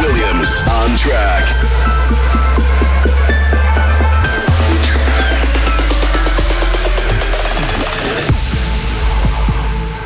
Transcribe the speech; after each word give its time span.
Williams. 0.00 0.62
On 0.70 0.96
track. 0.96 1.44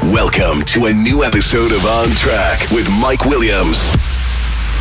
Welcome 0.02 0.64
to 0.64 0.86
a 0.86 0.92
new 0.92 1.24
episode 1.24 1.72
of 1.72 1.84
On 1.84 2.08
Track 2.10 2.70
with 2.70 2.88
Mike 2.90 3.26
Williams. 3.26 3.90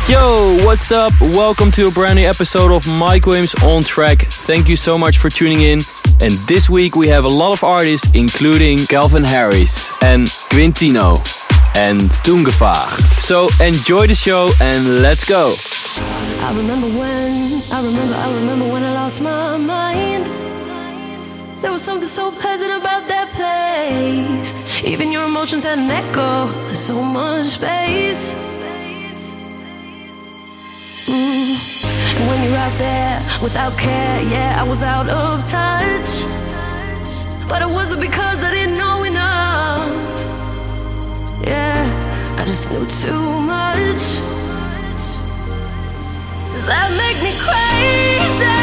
Yo, 0.08 0.58
what's 0.64 0.90
up? 0.90 1.12
Welcome 1.20 1.70
to 1.72 1.88
a 1.88 1.90
brand 1.90 2.18
new 2.18 2.26
episode 2.26 2.72
of 2.72 2.86
Mike 2.98 3.26
Williams 3.26 3.54
on 3.62 3.82
Track. 3.82 4.22
Thank 4.22 4.68
you 4.68 4.76
so 4.76 4.96
much 4.96 5.18
for 5.18 5.28
tuning 5.28 5.60
in. 5.60 5.80
And 6.22 6.32
this 6.48 6.70
week 6.70 6.96
we 6.96 7.08
have 7.08 7.24
a 7.24 7.28
lot 7.28 7.52
of 7.52 7.62
artists, 7.62 8.10
including 8.14 8.78
Calvin 8.78 9.24
Harris 9.24 9.92
and 10.02 10.26
Quintino 10.50 11.41
and 11.76 12.10
Tungevaag. 12.24 12.98
So 13.20 13.48
enjoy 13.60 14.06
the 14.06 14.14
show 14.14 14.50
and 14.60 15.00
let's 15.00 15.24
go. 15.24 15.54
I 16.44 16.54
remember 16.56 16.88
when, 16.98 17.62
I 17.70 17.82
remember, 17.84 18.14
I 18.14 18.34
remember 18.34 18.66
when 18.72 18.82
I 18.82 18.92
lost 18.94 19.20
my 19.20 19.56
mind. 19.56 20.26
There 21.62 21.70
was 21.70 21.82
something 21.82 22.08
so 22.08 22.30
pleasant 22.32 22.72
about 22.72 23.06
that 23.08 23.30
place. 23.32 24.52
Even 24.84 25.12
your 25.12 25.24
emotions 25.24 25.64
had 25.64 25.78
an 25.78 25.90
echo, 25.90 26.48
so 26.72 27.02
much 27.02 27.46
space. 27.46 28.34
Mm. 31.06 31.54
And 32.16 32.28
when 32.28 32.42
you're 32.44 32.56
out 32.56 32.76
there 32.78 33.20
without 33.42 33.76
care, 33.78 34.22
yeah, 34.28 34.60
I 34.60 34.64
was 34.64 34.82
out 34.82 35.08
of 35.08 35.48
touch. 35.48 36.08
But 37.48 37.62
it 37.62 37.70
wasn't 37.72 38.00
because 38.00 38.42
I 38.42 38.50
didn't 38.50 38.78
know. 38.78 38.91
Yeah, 41.44 42.36
I 42.38 42.44
just 42.44 42.70
knew 42.70 42.86
too 43.02 43.22
much. 43.42 44.02
Does 46.52 46.66
that 46.66 46.90
make 46.96 47.20
me 47.20 47.32
crazy? 47.38 48.61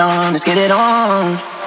on, 0.00 0.32
let's 0.32 0.44
get 0.44 0.58
it 0.58 0.70
on. 0.70 1.59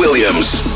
Williams. 0.00 0.69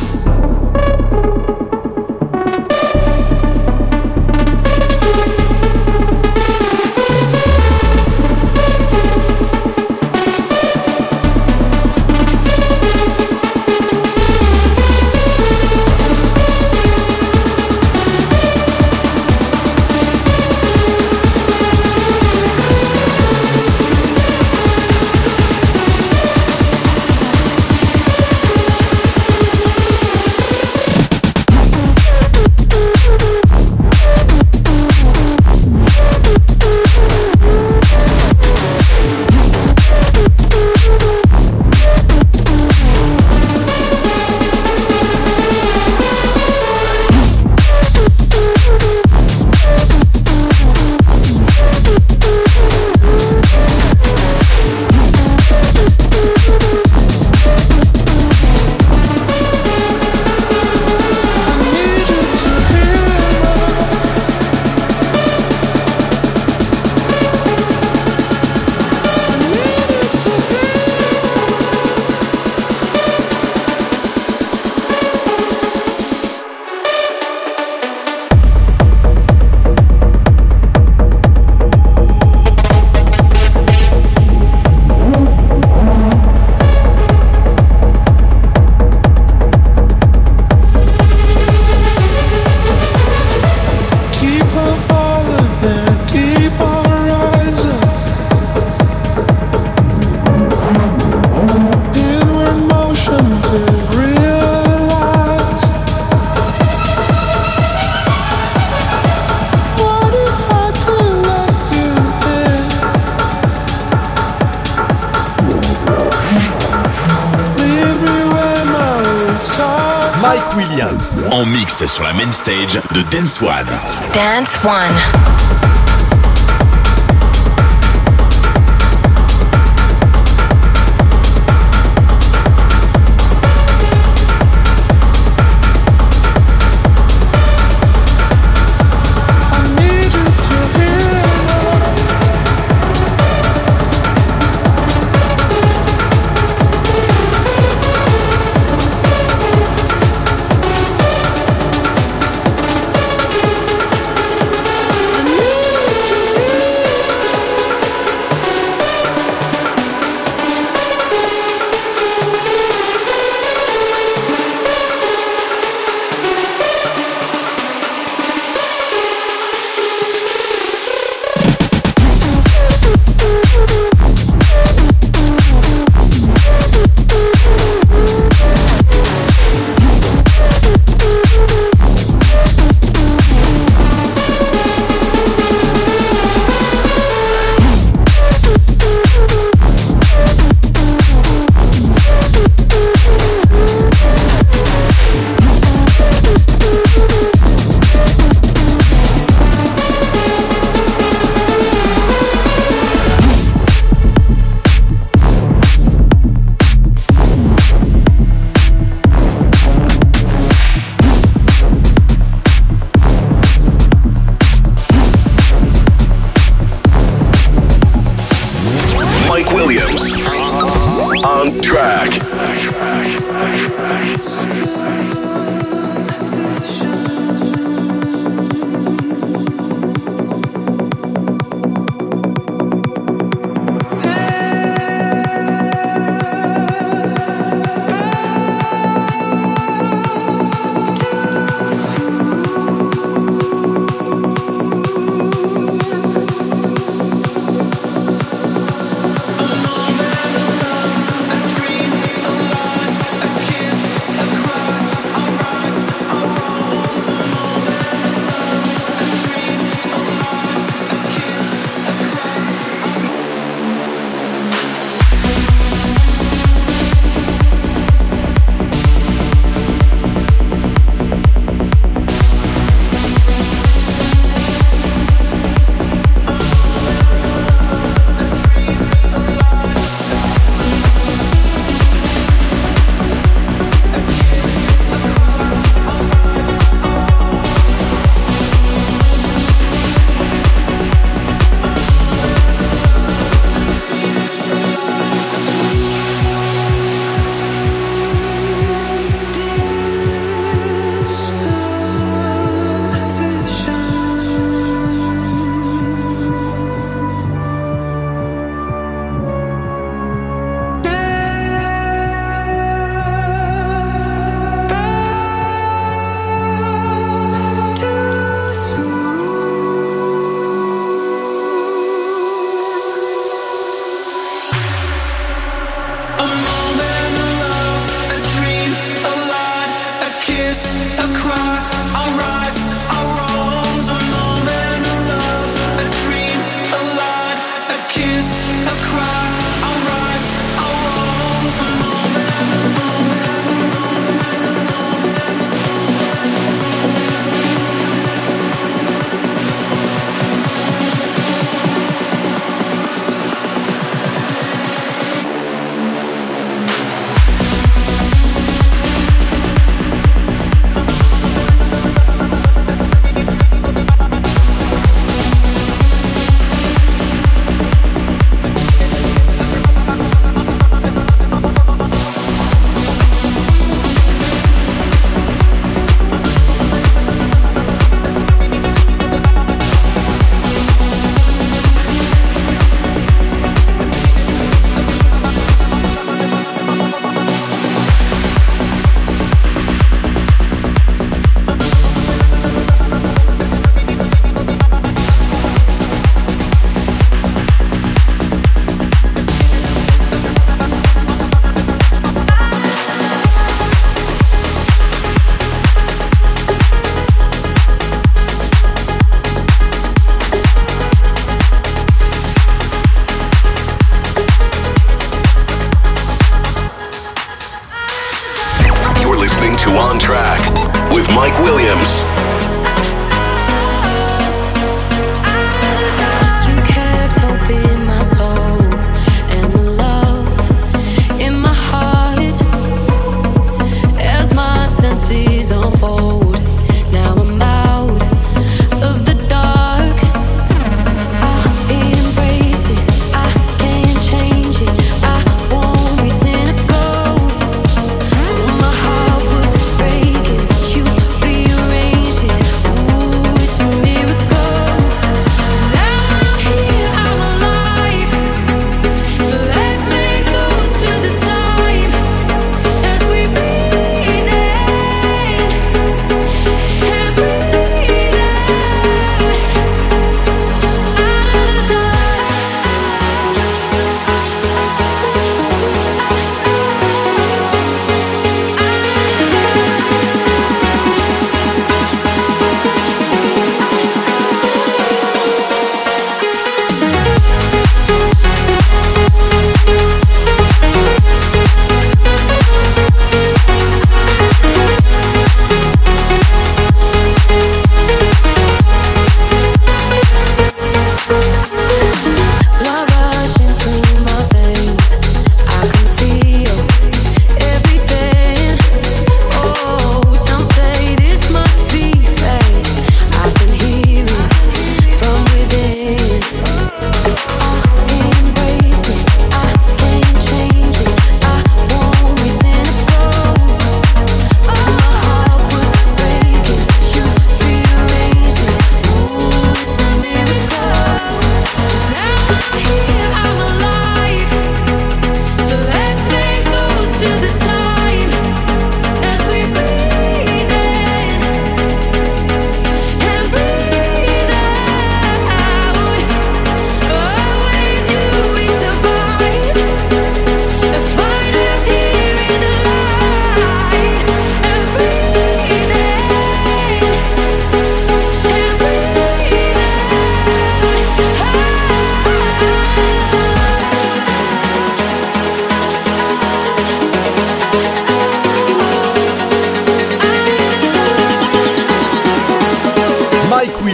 Mike 120.27 120.57
Williams 120.57 121.23
en 121.33 121.45
mix 121.45 121.85
sur 121.85 122.03
la 122.03 122.15
main 122.15 122.31
stage 122.33 122.81
de 122.95 123.03
Dance 123.15 123.43
One. 123.43 123.67
Dance 124.15 124.59
One. 124.65 125.44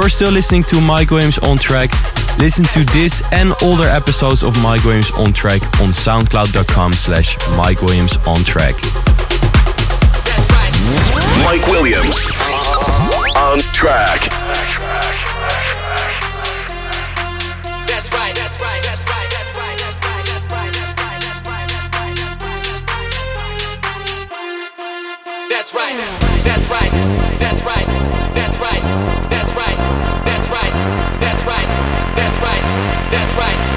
You're 0.00 0.08
still 0.08 0.32
listening 0.32 0.62
to 0.62 0.80
Mike 0.80 1.10
Williams 1.10 1.38
on 1.40 1.58
Track. 1.58 1.90
Listen 2.38 2.64
to 2.72 2.84
this 2.90 3.22
and 3.34 3.52
older 3.62 3.84
episodes 3.84 4.42
of 4.42 4.56
Mike 4.62 4.82
Williams 4.82 5.10
on 5.10 5.34
Track 5.34 5.60
on 5.78 5.88
soundcloud.com 5.88 6.94
slash 6.94 7.36
Mike 7.54 7.82
Williams 7.82 8.16
on 8.26 8.36
Track. 8.36 8.76
Mike 11.44 11.66
Williams 11.66 12.28
on 13.36 13.58
track. 13.74 14.29
That's 33.10 33.34
right. 33.34 33.69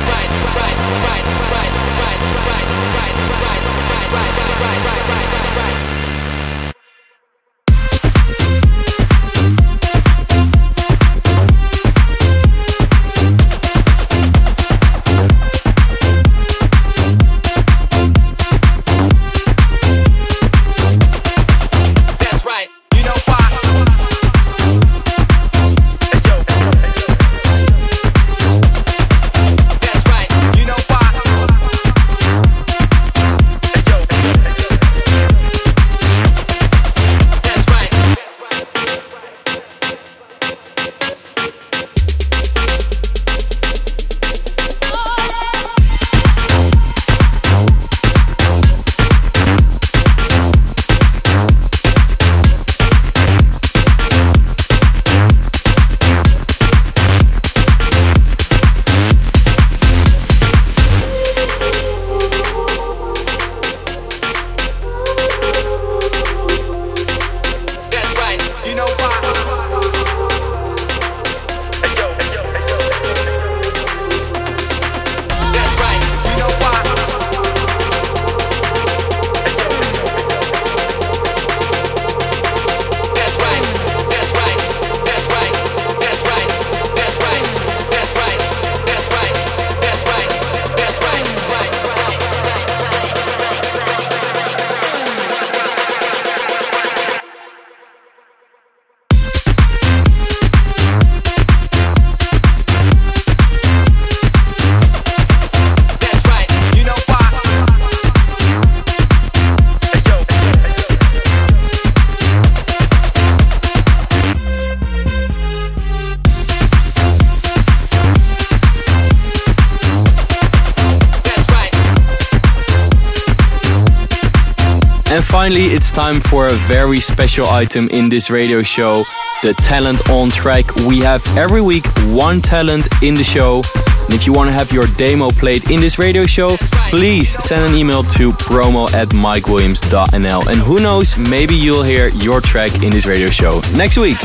Time 125.93 126.19
for 126.19 126.47
a 126.47 126.53
very 126.67 126.97
special 126.97 127.45
item 127.47 127.88
in 127.89 128.10
this 128.10 128.29
radio 128.29 128.62
show 128.63 129.03
the 129.43 129.53
talent 129.56 130.10
on 130.10 130.29
track. 130.29 130.73
We 130.88 130.99
have 130.99 131.21
every 131.38 131.62
week 131.62 131.86
one 132.08 132.41
talent 132.41 132.88
in 133.03 133.13
the 133.13 133.23
show. 133.23 133.62
And 134.06 134.13
if 134.13 134.25
you 134.25 134.32
want 134.32 134.49
to 134.49 134.53
have 134.53 134.71
your 134.71 134.88
demo 134.95 135.32
played 135.32 135.69
in 135.69 135.82
this 135.82 135.99
radio 135.99 136.25
show, 136.25 136.56
please 136.89 137.32
send 137.43 137.69
an 137.69 137.77
email 137.77 138.03
to 138.03 138.32
promo 138.32 138.91
at 138.93 139.10
mikewilliams.nl. 139.10 140.47
And 140.47 140.60
who 140.62 140.79
knows, 140.79 141.17
maybe 141.17 141.56
you'll 141.56 141.84
hear 141.84 142.08
your 142.08 142.39
track 142.39 142.84
in 142.84 142.91
this 142.91 143.06
radio 143.06 143.29
show 143.29 143.62
next 143.75 143.97
week. 143.97 144.17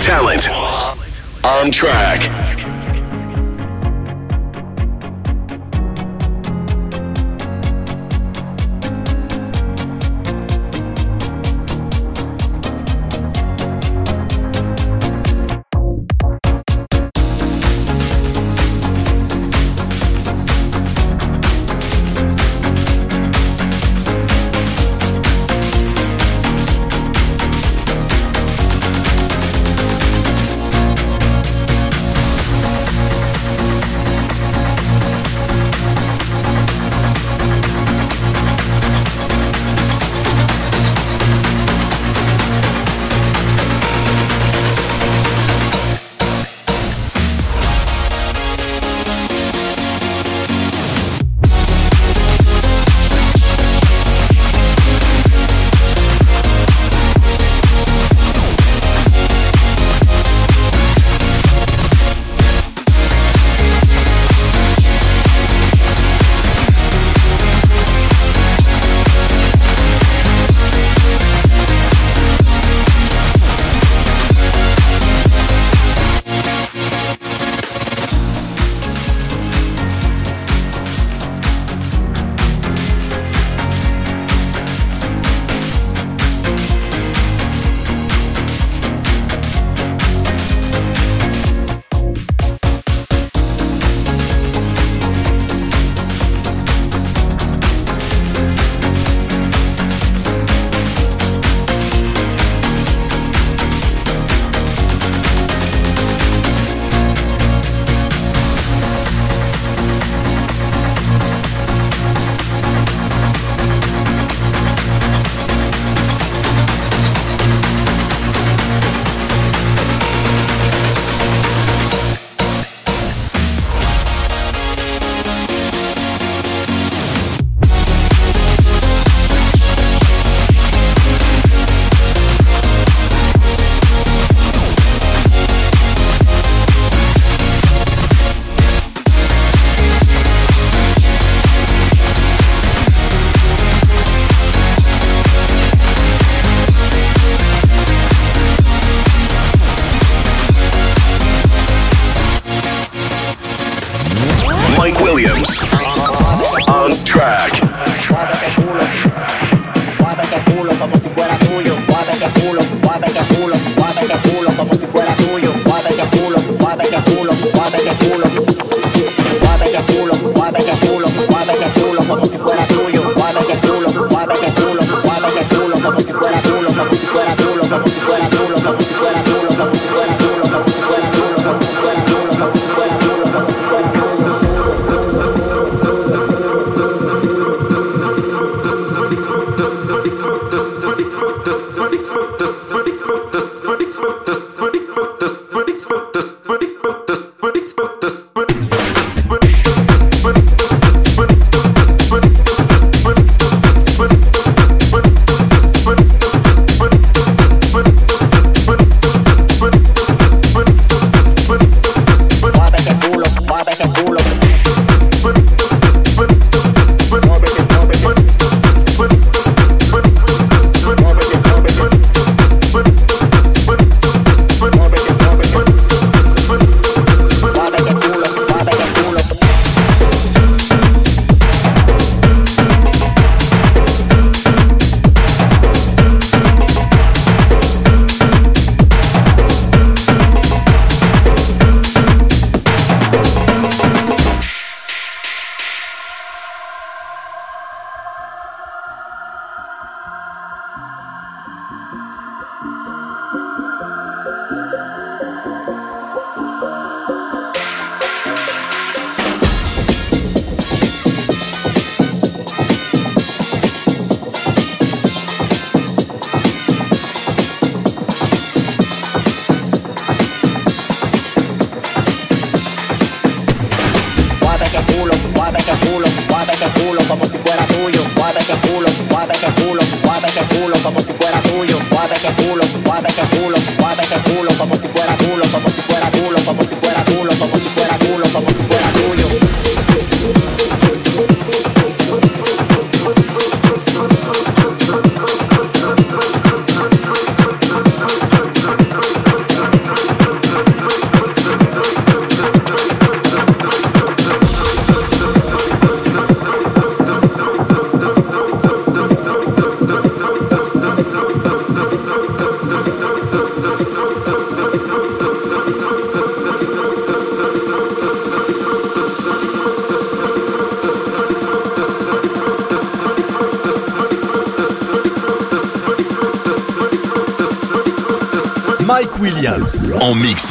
Talent 0.00 0.48
on 1.44 1.72
track. 1.72 2.41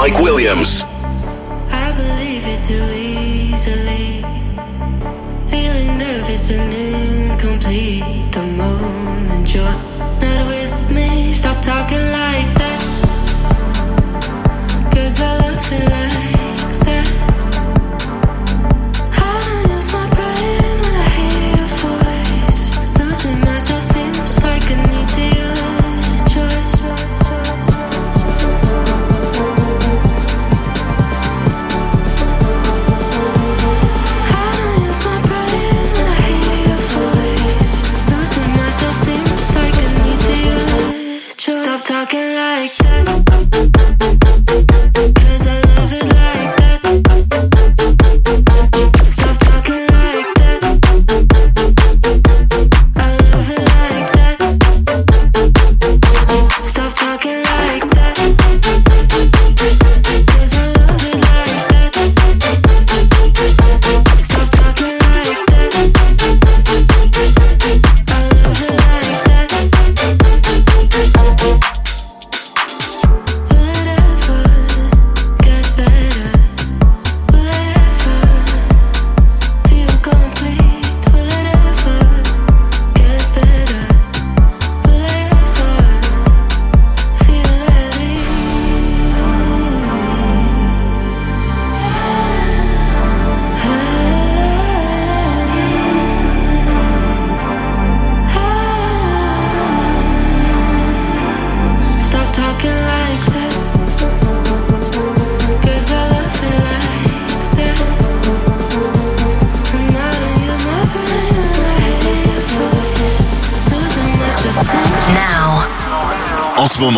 Mike 0.00 0.18
Williams. 0.18 0.89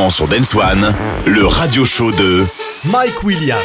sur 0.08 0.26
Dance 0.26 0.54
One, 0.54 0.94
le 1.26 1.44
radio 1.44 1.84
show 1.84 2.12
de 2.12 2.46
Mike 2.86 3.22
Williams. 3.24 3.60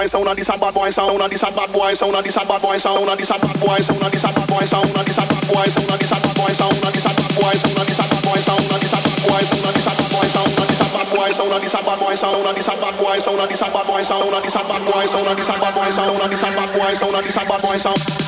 boy 0.00 0.08
sound 0.08 0.28
and 0.28 0.38
this 0.38 0.48
a 0.48 0.56
bad 0.56 0.72
boy 0.72 0.90
sound 0.90 1.20
and 1.20 1.30
this 1.30 1.42
a 1.42 1.50
bad 1.52 1.72
boy 1.72 1.92
sound 1.92 2.16
and 2.16 2.24
this 2.24 2.36
a 2.36 2.40
bad 2.40 2.62
boy 2.62 2.78
sound 2.78 3.04
and 3.04 3.20
this 3.20 3.28
a 3.28 3.36
bad 3.36 3.60
boy 3.60 3.78
sound 3.80 4.00
and 4.00 4.16
this 4.16 4.24
a 4.24 4.32
bad 4.32 4.48
boy 4.48 4.64
sound 4.64 4.96
and 4.96 5.04
this 5.04 5.18
a 5.20 5.24
bad 5.28 5.44
boy 5.44 5.68
sound 5.68 5.92
and 5.92 6.00
this 6.00 6.10
a 6.10 6.16
bad 6.16 6.48
boy 6.48 6.56
sound 6.56 6.72
and 6.72 6.88
this 6.88 6.96
a 6.96 7.04
bad 7.04 7.34
boy 7.36 7.44
sound 7.44 8.00
and 8.00 8.00
this 8.00 8.00
a 8.00 8.32
bad 8.32 8.40
boy 8.40 8.40
sound 8.40 8.64
and 8.64 8.80
this 8.80 8.96
a 8.96 8.96
bad 8.96 9.20
boy 9.20 9.44
sound 9.44 9.60
and 9.60 9.76
this 9.76 9.84
a 9.84 10.00
bad 10.00 10.08
boy 10.08 10.32
sound 10.32 10.56
and 10.56 10.64
this 10.64 10.80
a 10.80 10.96
bad 10.96 11.10
boy 11.12 11.28
sound 11.28 11.52
and 11.52 11.60
this 11.60 11.76
a 11.76 11.82
bad 11.84 11.98
boy 12.00 12.14
sound 12.16 12.46
and 12.48 12.56
this 12.56 12.66
a 12.66 12.78
bad 12.80 12.96
boy 12.96 13.18
sound 13.20 13.38
and 13.40 13.50
this 13.50 13.60
a 13.60 13.66
bad 13.68 13.84
boy 13.84 14.02
sound 14.02 14.24
and 14.24 14.40
this 14.40 14.40
a 14.40 14.40
bad 14.40 14.40
boy 14.40 14.40
sound 14.40 14.40
and 14.40 14.46
this 14.46 14.56
a 14.56 14.62
bad 14.64 14.84
boy 14.86 15.06
sound 15.06 15.26
and 15.26 15.38
this 15.38 15.48
a 15.48 15.52
bad 15.60 15.74
boy 15.74 15.90
sound 15.90 16.22
and 16.22 16.32
this 16.32 16.42
a 16.42 16.50
bad 16.50 16.70
boy 16.72 16.94
sound 16.94 17.14
and 17.14 17.24
this 17.24 17.36
a 17.36 17.44
boy 17.44 17.76
sound 17.76 18.19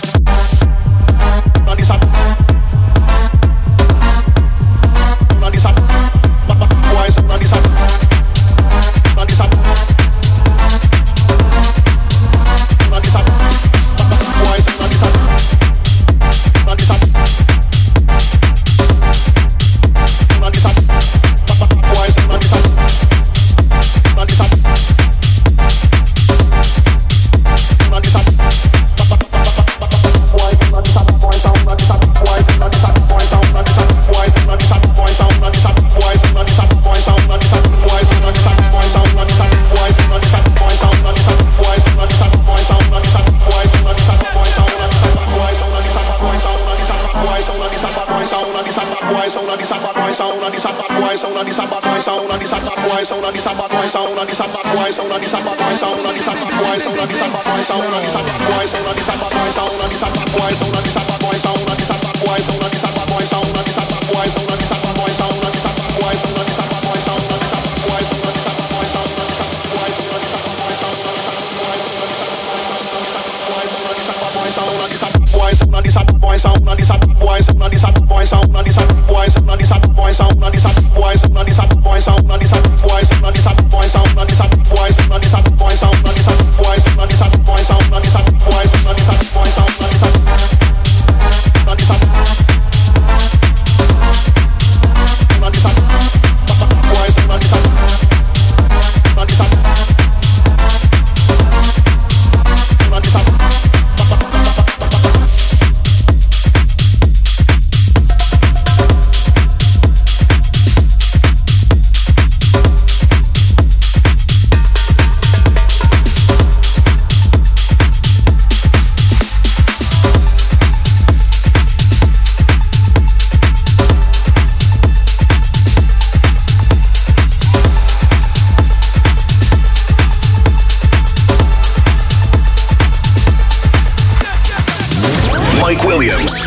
Williams 136.02 136.42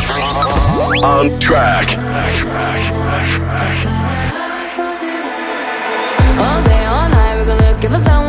on 1.02 1.38
track. 1.40 1.88
All 6.38 6.62
day, 6.62 6.84
all 6.84 7.08
night, 7.08 7.38
we 7.38 7.44
gonna. 7.46 8.25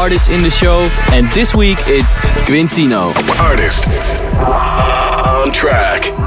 Artist 0.00 0.30
in 0.30 0.40
the 0.40 0.48
show, 0.48 0.86
and 1.12 1.26
this 1.32 1.54
week 1.54 1.76
it's 1.82 2.24
Quintino. 2.48 3.12
Artist 3.38 3.86
on 3.86 5.52
track. 5.52 6.19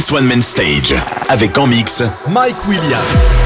Dance 0.00 0.12
One 0.12 0.24
Man 0.24 0.42
Stage 0.42 0.94
avec 1.28 1.58
en 1.58 1.66
mix 1.66 2.02
Mike 2.26 2.66
Williams. 2.66 3.36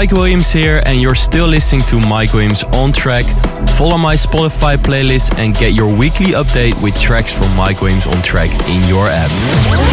Mike 0.00 0.12
Williams 0.12 0.50
here, 0.50 0.82
and 0.86 0.98
you're 0.98 1.14
still 1.14 1.46
listening 1.46 1.82
to 1.82 2.00
Mike 2.00 2.32
Williams 2.32 2.64
on 2.72 2.90
track. 2.90 3.22
Follow 3.76 3.98
my 3.98 4.14
Spotify 4.14 4.78
playlist 4.78 5.38
and 5.38 5.54
get 5.54 5.74
your 5.74 5.94
weekly 5.94 6.32
update 6.32 6.72
with 6.80 6.98
tracks 6.98 7.36
from 7.36 7.54
Mike 7.54 7.82
Williams 7.82 8.06
on 8.06 8.22
track 8.22 8.48
in 8.66 8.82
your 8.88 9.06
app. 9.06 9.30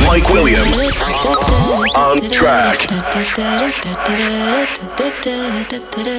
Mike 0.08 0.30
Williams 0.30 0.88
on 1.97 2.20
track. 2.32 2.88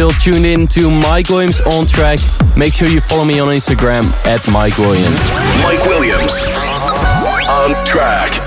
still 0.00 0.32
tuned 0.32 0.46
in 0.46 0.66
to 0.66 0.88
Mike 0.88 1.28
Williams 1.28 1.60
on 1.60 1.86
track, 1.86 2.18
make 2.56 2.72
sure 2.72 2.88
you 2.88 3.02
follow 3.02 3.26
me 3.26 3.38
on 3.38 3.48
Instagram 3.48 4.02
at 4.26 4.40
Mike 4.50 4.78
Williams. 4.78 5.30
Mike 5.62 5.84
Williams 5.84 6.42
on 7.46 7.84
track. 7.84 8.39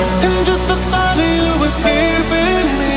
And 0.00 0.46
just 0.46 0.66
the 0.68 0.76
thought 0.90 1.18
of 1.18 1.28
you 1.36 1.60
was 1.60 1.74
here 1.76 2.22
me. 2.78 2.91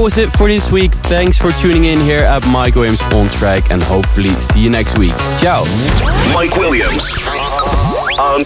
was 0.00 0.16
it 0.16 0.30
for 0.32 0.48
this 0.48 0.70
week. 0.70 0.92
Thanks 0.92 1.36
for 1.36 1.50
tuning 1.52 1.84
in 1.84 2.00
here 2.00 2.20
at 2.20 2.46
Mike 2.46 2.74
Williams 2.74 3.02
On 3.12 3.28
Track 3.28 3.70
and 3.70 3.82
hopefully 3.82 4.30
see 4.40 4.60
you 4.60 4.70
next 4.70 4.98
week. 4.98 5.12
Ciao. 5.38 5.64
Mike 6.32 6.56
Williams 6.56 7.12
on 8.18 8.44